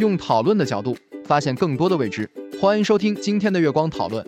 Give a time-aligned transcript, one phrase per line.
[0.00, 0.96] 用讨论的角度
[1.26, 2.28] 发现更多的未知，
[2.58, 4.26] 欢迎收听今天的月光讨论。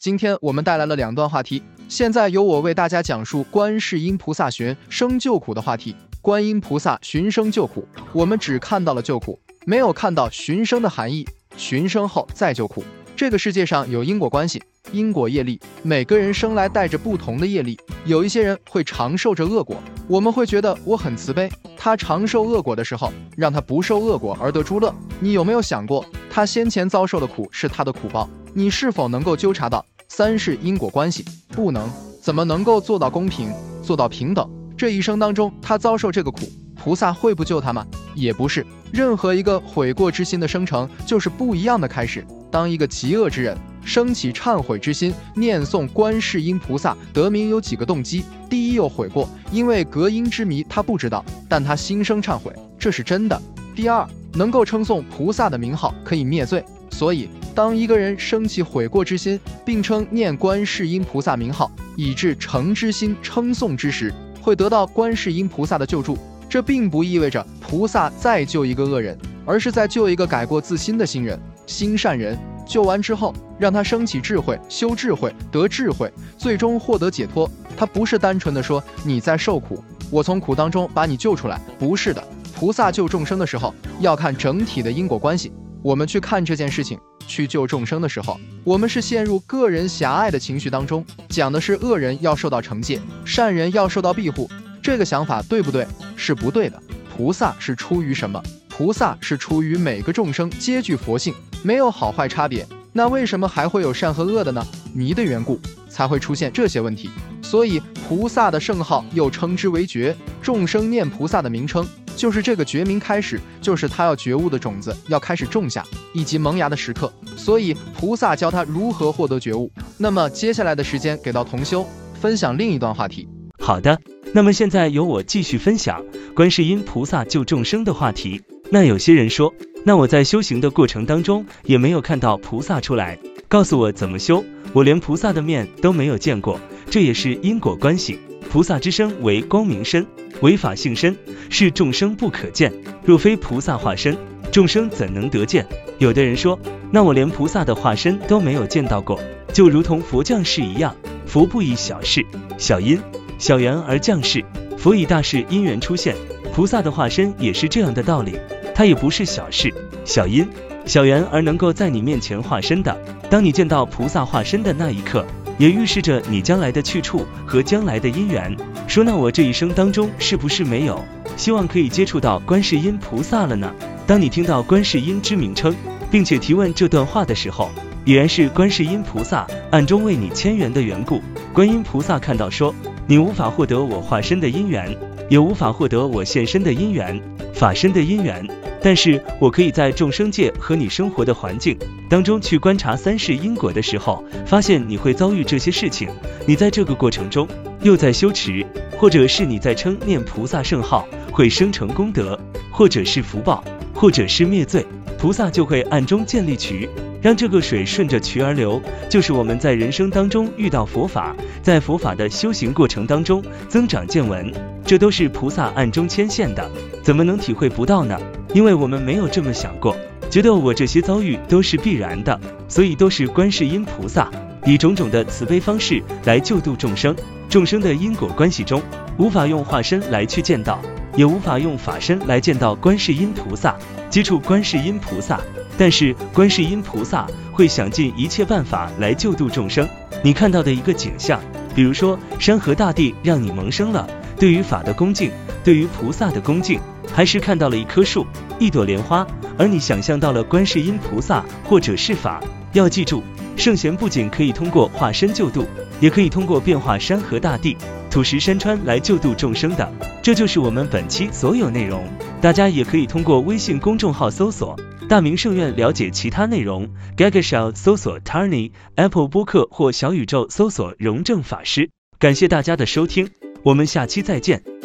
[0.00, 5.94] 今天我们带来了两段话题，现在由我为大家讲述观世音菩萨寻生救苦的话题。
[6.20, 11.24] 观音菩萨寻生救苦，我们只看到了救苦，没有看到寻生的含义。
[11.56, 21.48] 寻生后再救苦，这个世界上有因果关系，因果业力，每个人生来带着不同的业力，有一些人会长受着恶果，我们会觉得我很慈悲。
[21.86, 24.92] 他长受恶果的时候，让他不受恶果而得诸乐。
[25.20, 28.28] 你有没有想过，他先前遭受的苦是他的苦报？
[28.52, 31.24] 你是否能够纠察到三是因果关系？
[31.50, 31.88] 不能，
[32.20, 33.52] 怎么能够做到公平，
[33.84, 34.50] 做到平等？
[34.76, 36.40] 这一生当中，他遭受这个苦，
[36.74, 37.86] 菩萨会不救他吗？
[38.16, 38.66] 也不是。
[38.92, 42.26] 任何一个悔过之心的生成，就是不一样的开始。
[42.50, 53.40] 当一个极恶之人升起忏悔之心，念诵观世音菩萨，得名有几个动机：第一，有悔过，因为隔音之谜他不知道，但他心生忏悔，这是真的；
[53.76, 56.62] 第二，能够称颂菩萨的名号，可以灭罪。
[56.90, 72.38] 所以，当一个人升起悔过之心，并称念观世音菩萨名号，以致诚之心称颂之时，会得到观世音菩萨的救助，这并不意味着菩萨再救一个恶人，而是在救一个改过自新的新人、心善人。
[72.66, 77.50] 救完之后，让他升起智慧，修智慧，得智慧，最终获得解脱。
[77.76, 82.22] 他不是单纯的说你在受苦，我从苦当中把你救出来，不是的。
[82.54, 85.52] 菩萨救众生的时候，要看整体的因果关系。
[85.82, 86.98] 我们去看这件事情。
[87.28, 94.48] 去救众生的时候，我们是陷入个人狭隘的情绪当中，讲的是恶人要受到惩戒，善人要受到庇护，
[94.80, 95.84] 这个想法对不对？
[96.14, 96.80] 是不对的。
[97.16, 98.40] 菩萨是出于什么？
[98.76, 102.66] 菩萨是出于每个众生皆具佛性，没有好坏差别。
[102.92, 104.62] 那为什么还会有善和恶的呢？
[104.92, 107.08] 迷的缘故才会出现这些问题。
[107.40, 111.88] 所以菩萨的圣号又称之为觉，众生念菩萨的名称。
[112.16, 115.82] 就是这个觉名开始，就是他要觉悟的种子要开始种下，
[116.12, 117.10] 以及萌芽的时刻。
[117.34, 119.72] 所以菩萨教他如何获得觉悟。
[119.96, 121.86] 那么接下来的时间给到同修
[122.20, 123.26] 分享另一段话题。
[123.58, 123.98] 好的，
[124.34, 126.04] 那么现在由我继续分享
[126.34, 128.42] 观世音菩萨救众生的话题。
[128.70, 129.54] 那有些人说，
[129.84, 133.18] 那我在修行的过程当中也没有看到菩萨出来，
[133.48, 136.60] 告诉我怎么修，我连菩萨的面都没有见过，
[136.90, 138.18] 这也是因果关系。
[138.50, 140.06] 菩萨之身为光明身，
[140.40, 141.16] 为法性身，
[141.48, 142.72] 是众生不可见。
[143.04, 144.16] 若非菩萨化身，
[144.50, 145.66] 众生怎能得见？
[145.98, 146.58] 有的人说，
[146.90, 149.20] 那我连菩萨的化身都没有见到过，
[149.52, 150.94] 就如同佛降世一样。
[151.26, 152.24] 佛不以小事、
[152.56, 153.00] 小因、
[153.38, 154.44] 小缘而降世，
[154.78, 156.14] 佛以大事因缘出现。
[156.54, 158.38] 菩萨的化身也是这样的道理，
[158.76, 159.72] 它也不是小事、
[160.04, 160.46] 小因、
[160.84, 162.94] 小缘而能够在你面前化身的。
[163.30, 165.24] 当你见到菩萨化身的那一刻。
[165.58, 168.54] 也预示着你将来的去处和将来的因缘。
[168.86, 171.02] 说那我这一生当中是不是没有
[171.36, 173.72] 希望可以接触到观世音菩萨了呢？
[174.06, 175.74] 当你听到观世音之名称，
[176.10, 177.70] 并且提问这段话的时候，
[178.04, 181.20] 已然是观世音菩萨暗中为你牵缘的缘故。
[181.52, 182.74] 观音菩萨看到说，
[183.06, 184.94] 你无法获得我化身的因缘，
[185.28, 187.20] 也无法获得我现身的因缘、
[187.54, 188.46] 法身的因缘。
[188.82, 191.76] 但是我可以在众生界和你生活的环境
[192.08, 196.08] 当中去观察三世因果的时候，发现你会遭遇这些事情。
[196.46, 197.48] 你在这个过程中
[197.82, 198.64] 又在修持，
[198.98, 202.38] 或者是你在称念菩萨圣号，会生成功德，
[202.76, 203.64] 或者是福报，
[203.94, 204.84] 或者是灭罪，
[205.16, 206.86] 菩萨就会暗中建立渠，
[207.22, 208.78] 让这个水顺着渠而流。
[209.08, 214.52] 就是我们在人生当中遇到佛法，在佛法的修行过程当中增长见闻，
[214.84, 216.70] 这都是菩萨暗中牵线的，
[217.02, 218.20] 怎么能体会不到呢？
[218.52, 219.96] 因为我们没有这么想过，
[220.28, 222.38] 觉得我这些遭遇都是必然的，
[222.68, 224.30] 所以都是观世音菩萨
[224.66, 227.16] 以种种的慈悲方式来救度众生。
[227.48, 228.82] 众生的因果关系中，
[229.16, 230.78] 无法用化身来去见到，
[231.16, 233.74] 也无法用法身来见到观世音菩萨。
[234.08, 235.40] 接触观世音菩萨。
[235.78, 239.86] 但是观世音菩萨会想尽一切办法来救度众生。
[240.22, 241.38] 你看到的一个景象，
[241.74, 244.08] 比如说山河大地让你萌生了
[244.38, 245.30] 对于法的恭敬，
[245.62, 246.80] 对于菩萨的恭敬，
[247.12, 248.26] 还是看到了一棵树、
[248.58, 249.26] 一朵莲花，
[249.58, 252.42] 而你想象到了观世音菩萨或者是法。
[252.72, 253.22] 要记住，
[253.56, 255.66] 圣贤不仅可以通过化身救度，
[256.00, 257.76] 也可以通过变化山河大地、
[258.10, 259.92] 土石山川来救度众生的。
[260.22, 262.04] 这就是我们本期所有内容。
[262.40, 264.78] 大家也可以通过微信公众号搜索。
[265.08, 271.90] 大明圣院了解其他内容，Gagashow 搜索 Tarny，Apple 播客或小宇宙搜索荣正法师。
[272.18, 273.30] 感谢大家的收听，
[273.62, 274.76] 我们下期再见。